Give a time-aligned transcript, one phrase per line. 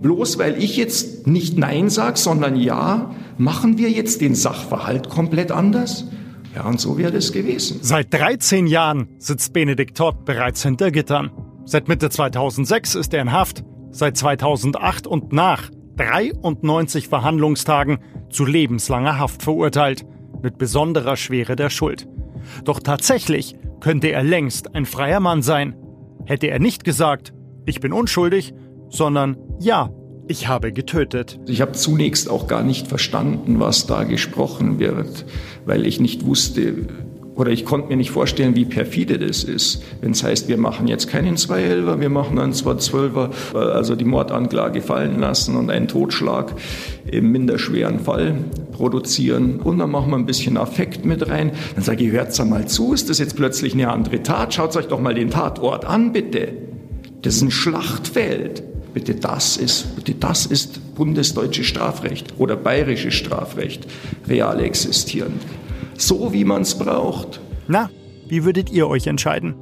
[0.00, 5.50] Bloß weil ich jetzt nicht Nein sage, sondern Ja, machen wir jetzt den Sachverhalt komplett
[5.50, 6.04] anders?
[6.54, 7.80] Ja, und so wäre es gewesen.
[7.82, 11.32] Seit 13 Jahren sitzt Benedikt Todd bereits hinter Gittern.
[11.64, 13.64] Seit Mitte 2006 ist er in Haft.
[13.90, 17.98] Seit 2008 und nach 93 Verhandlungstagen
[18.30, 20.06] zu lebenslanger Haft verurteilt.
[20.44, 22.06] Mit besonderer Schwere der Schuld.
[22.62, 25.74] Doch tatsächlich könnte er längst ein freier Mann sein.
[26.24, 27.32] Hätte er nicht gesagt,
[27.66, 28.54] ich bin unschuldig,
[28.90, 29.90] sondern ja,
[30.26, 31.40] ich habe getötet.
[31.46, 35.24] Ich habe zunächst auch gar nicht verstanden, was da gesprochen wird,
[35.64, 36.86] weil ich nicht wusste
[37.38, 39.80] oder ich konnte mir nicht vorstellen, wie perfide das ist.
[40.00, 44.82] Wenn es heißt, wir machen jetzt keinen Zweihälfer, wir machen einen Zwei-Zwölfer, also die Mordanklage
[44.82, 46.52] fallen lassen und einen Totschlag
[47.06, 48.34] im minderschweren Fall
[48.72, 49.60] produzieren.
[49.60, 51.52] Und dann machen wir ein bisschen Affekt mit rein.
[51.76, 54.52] Dann sage ich, hört's mal zu, ist das jetzt plötzlich eine andere Tat?
[54.52, 56.48] Schaut euch doch mal den Tatort an, bitte.
[57.22, 58.64] Das ist ein Schlachtfeld.
[58.94, 63.86] Bitte das ist, bitte das ist bundesdeutsches Strafrecht oder bayerisches Strafrecht
[64.26, 65.42] real existierend.
[65.96, 67.40] So wie man es braucht.
[67.66, 67.90] Na,
[68.28, 69.54] wie würdet ihr euch entscheiden?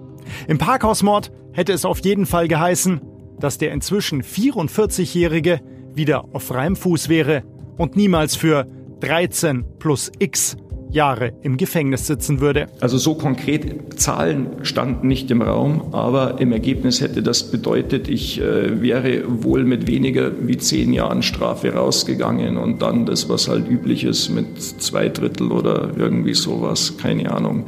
[0.48, 3.00] Im Parkhausmord hätte es auf jeden Fall geheißen,
[3.38, 5.60] dass der inzwischen 44-Jährige
[5.94, 7.42] wieder auf freiem Fuß wäre
[7.76, 8.66] und niemals für
[9.00, 10.56] 13 plus X
[10.90, 12.66] Jahre im Gefängnis sitzen würde.
[12.80, 18.40] Also so konkret Zahlen standen nicht im Raum, aber im Ergebnis hätte das bedeutet, ich
[18.40, 23.68] äh, wäre wohl mit weniger wie zehn Jahren Strafe rausgegangen und dann das, was halt
[23.68, 27.66] üblich ist mit zwei Drittel oder irgendwie sowas, keine Ahnung.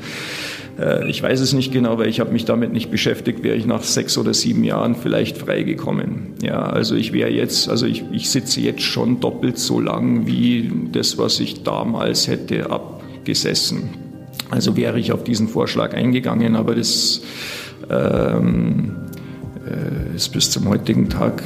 [0.78, 3.66] Äh, ich weiß es nicht genau, weil ich habe mich damit nicht beschäftigt, wäre ich
[3.66, 6.34] nach sechs oder sieben Jahren vielleicht freigekommen.
[6.42, 10.70] Ja, also ich wäre jetzt, also ich, ich sitze jetzt schon doppelt so lang wie
[10.92, 12.97] das, was ich damals hätte ab
[13.28, 13.90] gesessen.
[14.50, 17.20] Also wäre ich auf diesen Vorschlag eingegangen, aber das
[17.90, 18.96] ähm,
[19.66, 21.42] äh, ist bis zum heutigen Tag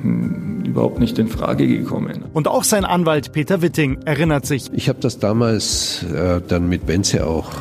[0.00, 2.24] hm, überhaupt nicht in Frage gekommen.
[2.32, 4.70] Und auch sein Anwalt Peter Witting erinnert sich.
[4.72, 7.52] Ich habe das damals äh, dann mit Benze auch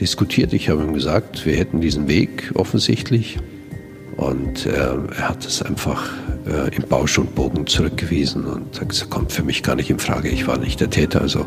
[0.00, 0.52] diskutiert.
[0.52, 3.38] Ich habe ihm gesagt, wir hätten diesen Weg offensichtlich.
[4.16, 4.70] Und äh,
[5.16, 6.10] er hat es einfach
[6.46, 10.28] äh, im Bausch und Bogen zurückgewiesen und gesagt, kommt für mich gar nicht in Frage.
[10.28, 11.46] Ich war nicht der Täter, also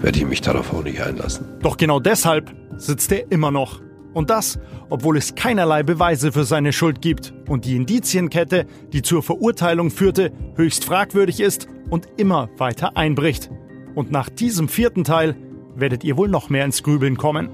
[0.00, 1.46] werde ich mich darauf auch nicht einlassen.
[1.62, 3.80] Doch genau deshalb sitzt er immer noch.
[4.12, 4.58] Und das,
[4.90, 10.32] obwohl es keinerlei Beweise für seine Schuld gibt und die Indizienkette, die zur Verurteilung führte,
[10.56, 13.50] höchst fragwürdig ist und immer weiter einbricht.
[13.94, 15.36] Und nach diesem vierten Teil
[15.74, 17.50] werdet ihr wohl noch mehr ins Grübeln kommen.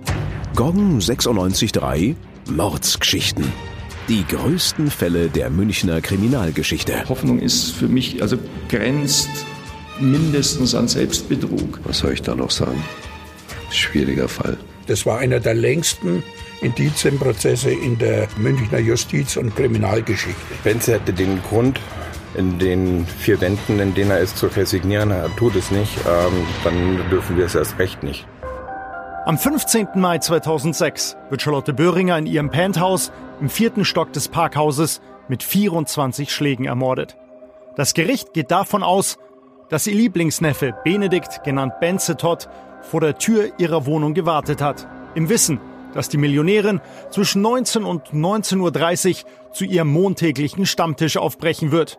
[0.54, 2.14] Gong 96.3
[2.50, 3.69] Mordsgeschichten.
[4.08, 7.08] Die größten Fälle der Münchner Kriminalgeschichte.
[7.08, 8.38] Hoffnung ist für mich, also
[8.68, 9.28] grenzt
[10.00, 11.80] mindestens an Selbstbetrug.
[11.84, 12.82] Was soll ich da noch sagen?
[13.70, 14.56] Schwieriger Fall.
[14.86, 16.22] Das war einer der längsten
[16.62, 20.40] Indizienprozesse in der Münchner Justiz- und Kriminalgeschichte.
[20.64, 21.78] Benze hätte den Grund,
[22.34, 26.46] in den vier Wänden, in denen er ist, zu resignieren, er tut es nicht, ähm,
[26.64, 28.26] dann dürfen wir es erst recht nicht.
[29.26, 29.88] Am 15.
[29.96, 36.32] Mai 2006 wird Charlotte Böhringer in ihrem Penthouse im vierten Stock des Parkhauses mit 24
[36.32, 37.16] Schlägen ermordet.
[37.76, 39.18] Das Gericht geht davon aus,
[39.68, 42.48] dass ihr Lieblingsneffe Benedikt, genannt Benze Todd,
[42.82, 45.60] vor der Tür ihrer Wohnung gewartet hat, im Wissen,
[45.94, 46.80] dass die Millionärin
[47.10, 51.98] zwischen 19 und 19.30 Uhr zu ihrem montäglichen Stammtisch aufbrechen wird.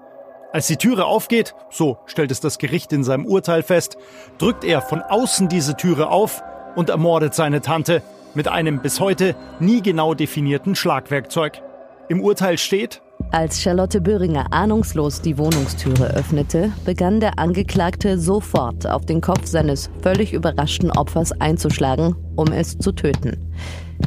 [0.54, 3.98] Als die Türe aufgeht, so stellt es das Gericht in seinem Urteil fest,
[4.38, 6.44] drückt er von außen diese Türe auf
[6.76, 8.02] und ermordet seine Tante
[8.36, 11.62] mit einem bis heute nie genau definierten Schlagwerkzeug.
[12.10, 19.06] Im Urteil steht, als Charlotte Böhringer ahnungslos die Wohnungstüre öffnete, begann der Angeklagte sofort auf
[19.06, 23.38] den Kopf seines völlig überraschten Opfers einzuschlagen, um es zu töten.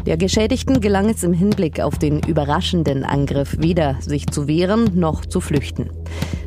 [0.05, 5.25] Der Geschädigten gelang es im Hinblick auf den überraschenden Angriff weder sich zu wehren noch
[5.25, 5.91] zu flüchten.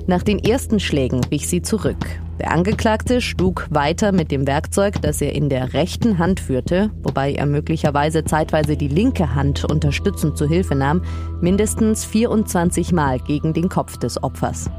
[0.06, 2.06] Nach den ersten Schlägen wich sie zurück.
[2.40, 7.34] Der Angeklagte schlug weiter mit dem Werkzeug, das er in der rechten Hand führte, wobei
[7.34, 11.02] er möglicherweise zeitweise die linke Hand unterstützend zu Hilfe nahm,
[11.42, 14.70] mindestens 24 Mal gegen den Kopf des Opfers.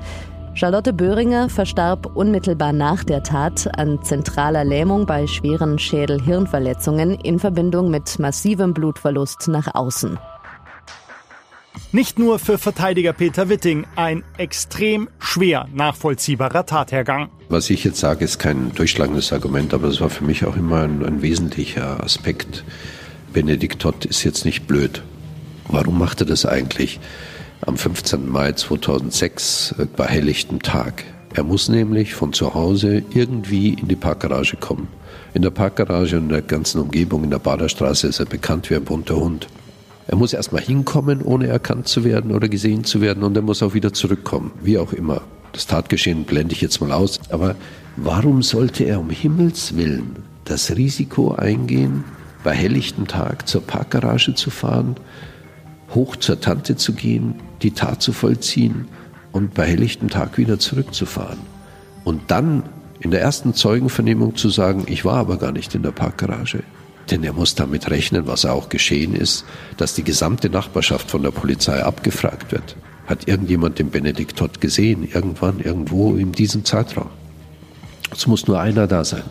[0.54, 7.90] Charlotte Böhringer verstarb unmittelbar nach der Tat an zentraler Lähmung bei schweren Schädel-Hirnverletzungen in Verbindung
[7.90, 10.18] mit massivem Blutverlust nach außen.
[11.92, 17.28] Nicht nur für Verteidiger Peter Witting ein extrem schwer nachvollziehbarer Tathergang.
[17.48, 20.82] Was ich jetzt sage, ist kein durchschlagendes Argument, aber es war für mich auch immer
[20.82, 22.64] ein, ein wesentlicher Aspekt.
[23.32, 25.02] Benedikt Todd ist jetzt nicht blöd.
[25.68, 27.00] Warum macht er das eigentlich?
[27.66, 28.28] am 15.
[28.28, 31.04] Mai 2006 äh, bei helllichtem Tag.
[31.34, 34.88] Er muss nämlich von zu Hause irgendwie in die Parkgarage kommen.
[35.34, 38.76] In der Parkgarage und in der ganzen Umgebung in der Baderstraße ist er bekannt wie
[38.76, 39.46] ein bunter Hund.
[40.08, 43.62] Er muss erstmal hinkommen, ohne erkannt zu werden oder gesehen zu werden, und er muss
[43.62, 45.20] auch wieder zurückkommen, wie auch immer.
[45.52, 47.20] Das Tatgeschehen blende ich jetzt mal aus.
[47.28, 47.56] Aber
[47.96, 50.16] warum sollte er um Himmels willen
[50.46, 52.04] das Risiko eingehen,
[52.42, 54.96] bei helllichtem Tag zur Parkgarage zu fahren,
[55.94, 58.88] hoch zur Tante zu gehen, die Tat zu vollziehen
[59.32, 61.38] und bei helllichtem Tag wieder zurückzufahren?
[62.04, 62.62] Und dann
[63.00, 66.62] in der ersten Zeugenvernehmung zu sagen, ich war aber gar nicht in der Parkgarage.
[67.10, 69.44] Denn er muss damit rechnen, was auch geschehen ist,
[69.76, 72.76] dass die gesamte Nachbarschaft von der Polizei abgefragt wird.
[73.06, 77.08] Hat irgendjemand den Benedikt Todd gesehen, irgendwann, irgendwo in diesem Zeitraum?
[78.12, 79.24] Es muss nur einer da sein,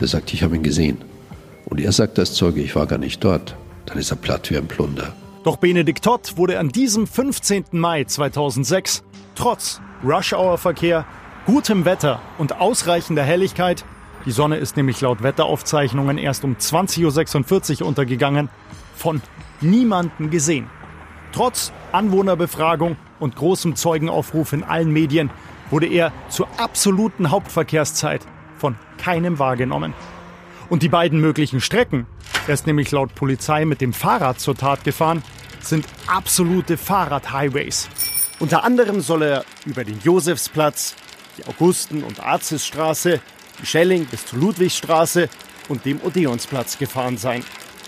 [0.00, 0.98] der sagt, ich habe ihn gesehen.
[1.64, 3.56] Und er sagt als Zeuge, ich war gar nicht dort.
[3.86, 5.14] Dann ist er platt wie ein Plunder.
[5.44, 7.64] Doch Benedikt Todd wurde an diesem 15.
[7.72, 9.02] Mai 2006
[9.34, 11.06] trotz Rush-Hour-Verkehr,
[11.46, 13.84] gutem Wetter und ausreichender Helligkeit
[14.26, 18.48] die Sonne ist nämlich laut Wetteraufzeichnungen erst um 20.46 Uhr untergegangen,
[18.94, 19.22] von
[19.60, 20.68] niemandem gesehen.
[21.32, 25.30] Trotz Anwohnerbefragung und großem Zeugenaufruf in allen Medien
[25.70, 28.26] wurde er zur absoluten Hauptverkehrszeit
[28.56, 29.94] von keinem wahrgenommen.
[30.68, 32.06] Und die beiden möglichen Strecken,
[32.46, 35.22] er ist nämlich laut Polizei mit dem Fahrrad zur Tat gefahren,
[35.60, 37.88] sind absolute Fahrradhighways.
[38.38, 40.94] Unter anderem soll er über den Josefsplatz,
[41.36, 43.20] die Augusten- und Arzisstraße,
[43.60, 45.28] die Schelling bis zur Ludwigstraße
[45.68, 47.44] und dem Odeonsplatz gefahren sein.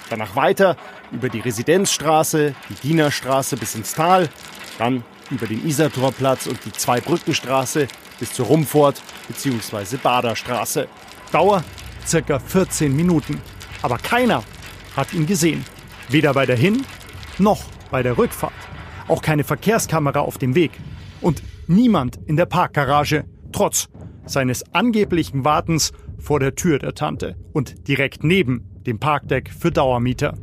[0.08, 0.76] Danach weiter
[1.12, 4.28] über die Residenzstraße, die Dienerstraße bis ins Tal,
[4.78, 7.86] dann über den Isartorplatz und die Zweibrückenstraße
[8.18, 9.96] bis zur Rumfort bzw.
[9.96, 10.88] Baderstraße.
[11.32, 11.62] Dauer
[12.06, 13.40] circa 14 Minuten.
[13.82, 14.42] Aber keiner
[14.96, 15.64] hat ihn gesehen.
[16.08, 16.84] Weder bei der Hin-
[17.38, 18.52] noch bei der Rückfahrt.
[19.08, 20.72] Auch keine Verkehrskamera auf dem Weg.
[21.20, 23.88] Und niemand in der Parkgarage, trotz
[24.30, 30.34] seines angeblichen Wartens vor der Tür der Tante und direkt neben dem Parkdeck für Dauermieter.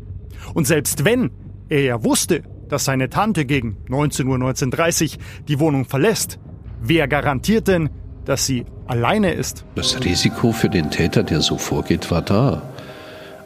[0.54, 1.32] Und selbst wenn
[1.70, 5.18] er ja wusste, dass seine Tante gegen 19 Uhr 1930
[5.48, 6.40] die Wohnung verlässt,
[6.82, 7.90] wer garantiert denn,
[8.26, 9.66] dass sie alleine ist?
[9.76, 12.62] Das Risiko für den Täter, der so vorgeht, war da.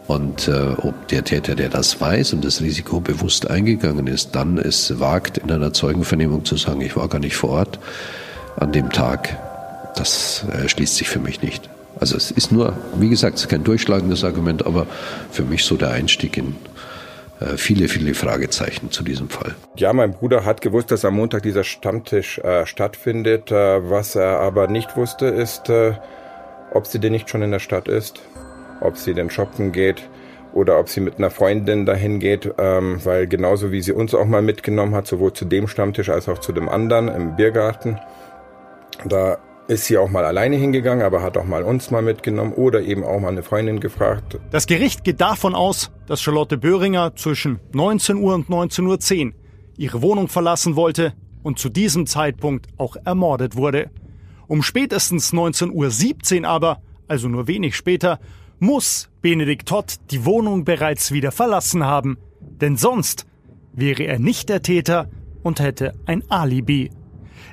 [0.07, 4.57] Und äh, ob der Täter, der das weiß und das Risiko bewusst eingegangen ist, dann
[4.57, 7.79] es wagt, in einer Zeugenvernehmung zu sagen, ich war gar nicht vor Ort
[8.57, 9.37] an dem Tag,
[9.95, 11.69] das äh, schließt sich für mich nicht.
[11.99, 14.87] Also es ist nur, wie gesagt, es ist kein durchschlagendes Argument, aber
[15.29, 16.55] für mich so der Einstieg in
[17.39, 19.55] äh, viele, viele Fragezeichen zu diesem Fall.
[19.75, 23.51] Ja, mein Bruder hat gewusst, dass am Montag dieser Stammtisch äh, stattfindet.
[23.51, 25.93] Äh, was er aber nicht wusste, ist, äh,
[26.73, 28.21] ob sie denn nicht schon in der Stadt ist,
[28.79, 30.07] ob sie denn shoppen geht
[30.53, 34.25] oder ob sie mit einer Freundin dahin geht, ähm, weil genauso wie sie uns auch
[34.25, 37.99] mal mitgenommen hat, sowohl zu dem Stammtisch als auch zu dem anderen im Biergarten,
[39.05, 39.37] da
[39.71, 43.03] ist sie auch mal alleine hingegangen, aber hat auch mal uns mal mitgenommen oder eben
[43.03, 44.37] auch mal eine Freundin gefragt.
[44.51, 49.33] Das Gericht geht davon aus, dass Charlotte Böhringer zwischen 19 Uhr und 19.10 Uhr
[49.77, 53.89] ihre Wohnung verlassen wollte und zu diesem Zeitpunkt auch ermordet wurde.
[54.47, 58.19] Um spätestens 19.17 Uhr aber, also nur wenig später,
[58.59, 63.25] muss Benedikt Todd die Wohnung bereits wieder verlassen haben, denn sonst
[63.71, 65.09] wäre er nicht der Täter
[65.43, 66.91] und hätte ein Alibi.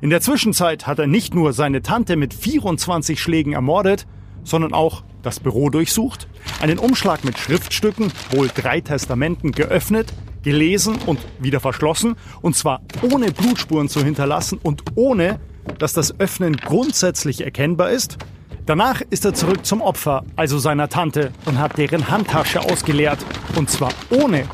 [0.01, 4.07] In der Zwischenzeit hat er nicht nur seine Tante mit 24 Schlägen ermordet,
[4.45, 6.29] sondern auch das Büro durchsucht,
[6.61, 10.13] einen Umschlag mit Schriftstücken, wohl drei Testamenten, geöffnet,
[10.45, 15.41] gelesen und wieder verschlossen, und zwar ohne Blutspuren zu hinterlassen und ohne,
[15.81, 18.19] dass das Öffnen grundsätzlich erkennbar ist.
[18.67, 23.19] Danach ist er zurück zum Opfer, also seiner Tante, und hat deren Handtasche ausgeleert,
[23.57, 24.45] und zwar ohne,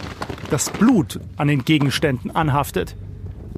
[0.50, 2.96] dass Blut an den Gegenständen anhaftet.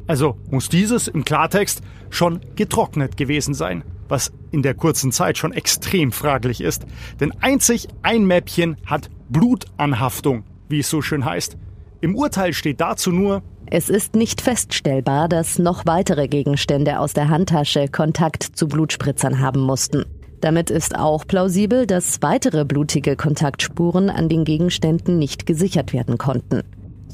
[0.06, 5.52] Also muss dieses im Klartext schon getrocknet gewesen sein, was in der kurzen Zeit schon
[5.52, 6.86] extrem fraglich ist.
[7.20, 11.56] Denn einzig ein Mäppchen hat Blutanhaftung, wie es so schön heißt.
[12.00, 17.28] Im Urteil steht dazu nur, es ist nicht feststellbar, dass noch weitere Gegenstände aus der
[17.28, 20.04] Handtasche Kontakt zu Blutspritzern haben mussten.
[20.40, 26.62] Damit ist auch plausibel, dass weitere blutige Kontaktspuren an den Gegenständen nicht gesichert werden konnten.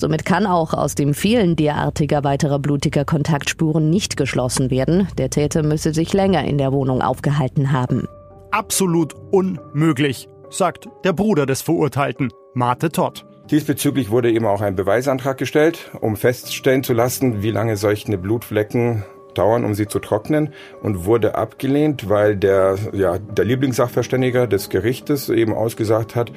[0.02, 5.62] Somit kann auch aus dem Fehlen derartiger weiterer blutiger Kontaktspuren nicht geschlossen werden, der Täter
[5.62, 8.08] müsse sich länger in der Wohnung aufgehalten haben.
[8.50, 13.24] Absolut unmöglich, sagt der Bruder des Verurteilten, Mate Todd.
[13.52, 19.04] Diesbezüglich wurde eben auch ein Beweisantrag gestellt, um feststellen zu lassen, wie lange solche Blutflecken
[19.34, 25.28] dauern, um sie zu trocknen und wurde abgelehnt, weil der, ja, der Lieblingssachverständiger des Gerichtes
[25.28, 26.32] eben ausgesagt hat,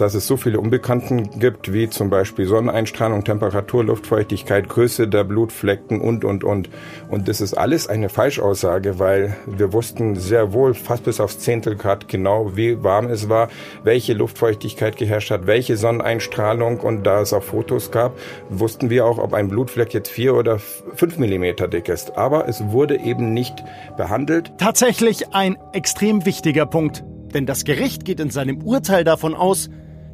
[0.00, 6.00] dass es so viele Unbekannten gibt, wie zum Beispiel Sonneneinstrahlung, Temperatur, Luftfeuchtigkeit, Größe der Blutflecken
[6.00, 6.70] und, und, und.
[7.08, 12.08] Und das ist alles eine Falschaussage, weil wir wussten sehr wohl, fast bis aufs Zehntelgrad
[12.08, 13.48] genau, wie warm es war,
[13.82, 18.16] welche Luftfeuchtigkeit geherrscht hat, welche Sonneneinstrahlung und da es auch Fotos gab,
[18.48, 22.16] wussten wir auch, ob ein Blutfleck jetzt vier oder fünf Millimeter dick ist.
[22.16, 23.64] Aber es wurde eben nicht
[23.96, 24.52] behandelt.
[24.58, 27.04] Tatsächlich ein extrem wichtiger Punkt.
[27.34, 29.68] Denn das Gericht geht in seinem Urteil davon aus,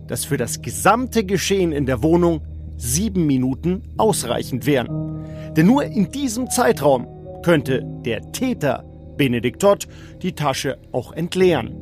[0.06, 2.40] dass für das gesamte Geschehen in der Wohnung
[2.76, 5.25] sieben Minuten ausreichend wären.
[5.56, 7.06] Denn nur in diesem Zeitraum
[7.42, 8.84] könnte der Täter,
[9.16, 9.87] Benedikt Todd,
[10.23, 11.75] die Tasche auch entleeren.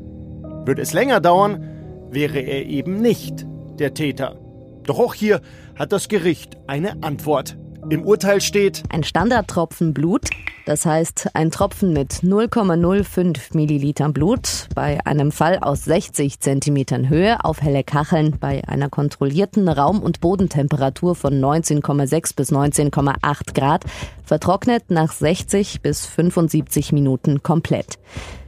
[0.67, 1.65] Würde es länger dauern,
[2.11, 3.47] wäre er eben nicht
[3.79, 4.37] der Täter.
[4.85, 5.41] Doch auch hier
[5.75, 7.57] hat das Gericht eine Antwort.
[7.93, 10.31] Im Urteil steht ein Standardtropfen Blut,
[10.65, 17.45] das heißt ein Tropfen mit 0,05 Millilitern Blut bei einem Fall aus 60 Zentimetern Höhe
[17.45, 23.85] auf helle Kacheln bei einer kontrollierten Raum- und Bodentemperatur von 19,6 bis 19,8 Grad
[24.25, 27.99] vertrocknet nach 60 bis 75 Minuten komplett,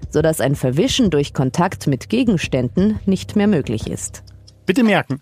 [0.08, 4.22] sodass ein Verwischen durch Kontakt mit Gegenständen nicht mehr möglich ist.
[4.64, 5.20] Bitte merken,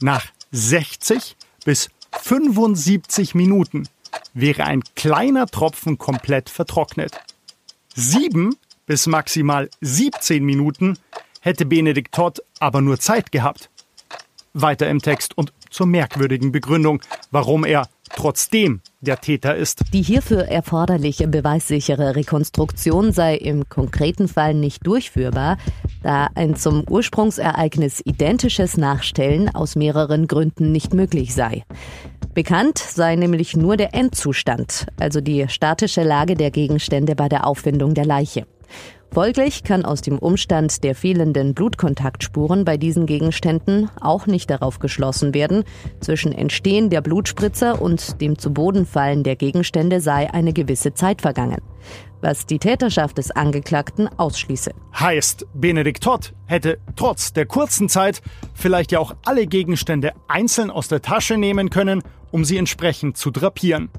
[0.00, 1.88] nach 60 bis
[2.20, 3.88] 75 Minuten
[4.32, 7.20] wäre ein kleiner Tropfen komplett vertrocknet.
[7.94, 8.56] Sieben
[8.86, 10.98] bis maximal 17 Minuten
[11.40, 13.70] hätte Benedikt Todd aber nur Zeit gehabt.
[14.52, 19.82] Weiter im Text und zur merkwürdigen Begründung, warum er trotzdem der Täter ist.
[19.92, 25.58] Die hierfür erforderliche beweissichere Rekonstruktion sei im konkreten Fall nicht durchführbar,
[26.02, 31.64] da ein zum Ursprungsereignis identisches Nachstellen aus mehreren Gründen nicht möglich sei.
[32.34, 37.94] Bekannt sei nämlich nur der Endzustand, also die statische Lage der Gegenstände bei der Auffindung
[37.94, 38.46] der Leiche.
[39.14, 45.34] Folglich kann aus dem Umstand der fehlenden Blutkontaktspuren bei diesen Gegenständen auch nicht darauf geschlossen
[45.34, 45.62] werden,
[46.00, 51.22] zwischen Entstehen der Blutspritzer und dem zu Boden fallen der Gegenstände sei eine gewisse Zeit
[51.22, 51.62] vergangen,
[52.22, 54.72] was die Täterschaft des Angeklagten ausschließe.
[54.98, 58.20] Heißt, Benedikt Todd hätte trotz der kurzen Zeit
[58.52, 62.02] vielleicht ja auch alle Gegenstände einzeln aus der Tasche nehmen können,
[62.32, 63.90] um sie entsprechend zu drapieren.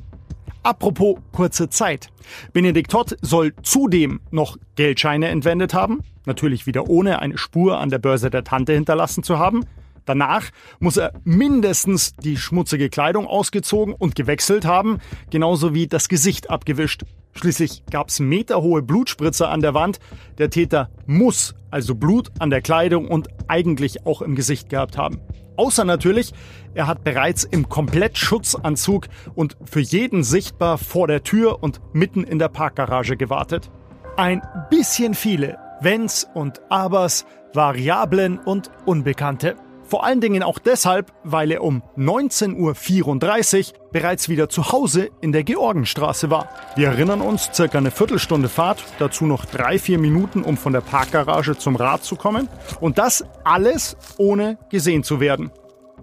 [0.65, 2.09] Apropos kurze Zeit.
[2.51, 7.99] Benedikt Todd soll zudem noch Geldscheine entwendet haben, natürlich wieder ohne eine Spur an der
[7.99, 9.65] Börse der Tante hinterlassen zu haben.
[10.05, 14.97] Danach muss er mindestens die schmutzige Kleidung ausgezogen und gewechselt haben,
[15.29, 17.03] genauso wie das Gesicht abgewischt.
[17.33, 19.99] Schließlich gab es meterhohe Blutspritzer an der Wand.
[20.39, 25.19] Der Täter muss also Blut an der Kleidung und eigentlich auch im Gesicht gehabt haben.
[25.57, 26.33] Außer natürlich,
[26.73, 32.39] er hat bereits im Komplettschutzanzug und für jeden sichtbar vor der Tür und mitten in
[32.39, 33.71] der Parkgarage gewartet.
[34.17, 39.55] Ein bisschen viele Wenns und Abers, Variablen und Unbekannte.
[39.87, 45.31] Vor allen Dingen auch deshalb, weil er um 19.34 Uhr bereits wieder zu Hause in
[45.31, 46.49] der Georgenstraße war.
[46.75, 50.81] Wir erinnern uns, circa eine Viertelstunde Fahrt, dazu noch drei, vier Minuten, um von der
[50.81, 52.49] Parkgarage zum Rad zu kommen.
[52.81, 55.51] Und das alles ohne gesehen zu werden.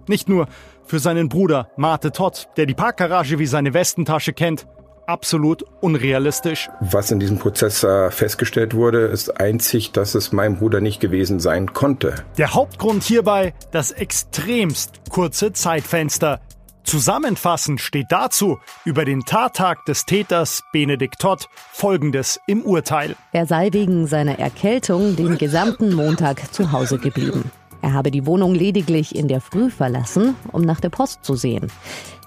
[0.07, 0.47] Nicht nur
[0.85, 4.65] für seinen Bruder Mate Todd, der die Parkgarage wie seine Westentasche kennt,
[5.07, 6.69] absolut unrealistisch.
[6.79, 11.39] Was in diesem Prozess äh, festgestellt wurde, ist einzig, dass es mein Bruder nicht gewesen
[11.39, 12.15] sein konnte.
[12.37, 16.39] Der Hauptgrund hierbei das extremst kurze Zeitfenster.
[16.83, 23.15] Zusammenfassend steht dazu über den Tattag des Täters Benedikt Todd Folgendes im Urteil.
[23.31, 27.51] Er sei wegen seiner Erkältung den gesamten Montag zu Hause geblieben.
[27.81, 31.71] Er habe die Wohnung lediglich in der Früh verlassen, um nach der Post zu sehen.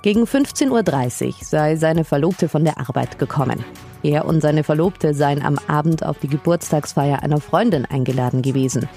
[0.03, 3.65] Gegen 15.30 Uhr sei seine Verlobte von der Arbeit gekommen.
[4.03, 8.89] Er und seine Verlobte seien am Abend auf die Geburtstagsfeier einer Freundin eingeladen gewesen.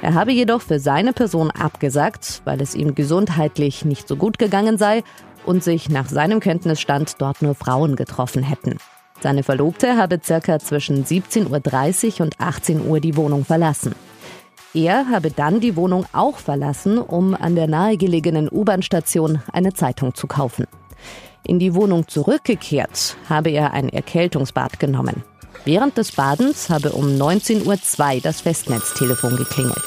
[0.00, 4.78] Er habe jedoch für seine Person abgesagt, weil es ihm gesundheitlich nicht so gut gegangen
[4.78, 5.02] sei
[5.44, 8.78] und sich nach seinem Kenntnisstand dort nur Frauen getroffen hätten.
[9.20, 13.94] Seine Verlobte habe circa zwischen 17.30 Uhr und 18 Uhr die Wohnung verlassen.
[14.74, 20.26] Er habe dann die Wohnung auch verlassen, um an der nahegelegenen U-Bahn-Station eine Zeitung zu
[20.26, 20.66] kaufen.
[21.46, 25.22] In die Wohnung zurückgekehrt habe er ein Erkältungsbad genommen.
[25.64, 29.82] Während des Badens habe um 19.02 Uhr das Festnetztelefon geklingelt.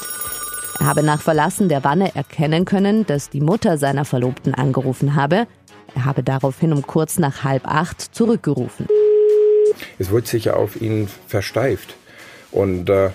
[0.80, 5.46] Er habe nach Verlassen der Wanne erkennen können, dass die Mutter seiner Verlobten angerufen habe.
[5.94, 8.86] Er habe daraufhin um kurz nach halb acht zurückgerufen.
[9.98, 11.94] Es wurde sicher auf ihn versteift.
[12.52, 13.10] Und äh,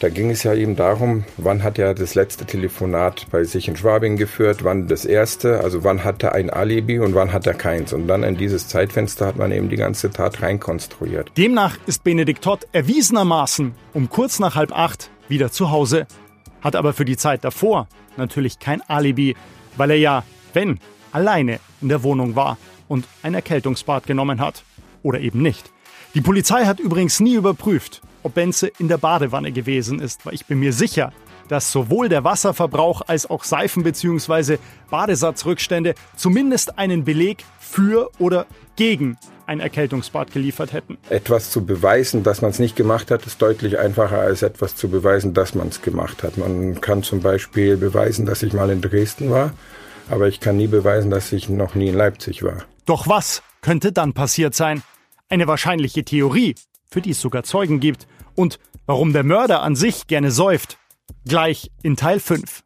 [0.00, 3.74] Da ging es ja eben darum, wann hat er das letzte Telefonat bei sich in
[3.74, 7.54] Schwabing geführt, wann das erste, also wann hat er ein Alibi und wann hat er
[7.54, 7.92] keins.
[7.92, 11.32] Und dann in dieses Zeitfenster hat man eben die ganze Tat reinkonstruiert.
[11.36, 16.06] Demnach ist Benedikt Todd erwiesenermaßen um kurz nach halb acht wieder zu Hause,
[16.60, 19.34] hat aber für die Zeit davor natürlich kein Alibi,
[19.76, 20.78] weil er ja, wenn,
[21.10, 24.62] alleine in der Wohnung war und ein Erkältungsbad genommen hat.
[25.02, 25.72] Oder eben nicht.
[26.18, 30.46] Die Polizei hat übrigens nie überprüft, ob Benze in der Badewanne gewesen ist, weil ich
[30.46, 31.12] bin mir sicher,
[31.46, 34.58] dass sowohl der Wasserverbrauch als auch Seifen- bzw.
[34.90, 40.98] Badesatzrückstände zumindest einen Beleg für oder gegen ein Erkältungsbad geliefert hätten.
[41.08, 44.88] Etwas zu beweisen, dass man es nicht gemacht hat, ist deutlich einfacher als etwas zu
[44.88, 46.36] beweisen, dass man es gemacht hat.
[46.36, 49.52] Man kann zum Beispiel beweisen, dass ich mal in Dresden war,
[50.10, 52.64] aber ich kann nie beweisen, dass ich noch nie in Leipzig war.
[52.86, 54.82] Doch was könnte dann passiert sein?
[55.30, 56.54] Eine wahrscheinliche Theorie,
[56.90, 60.78] für die es sogar Zeugen gibt, und warum der Mörder an sich gerne säuft.
[61.26, 62.62] Gleich in Teil 5.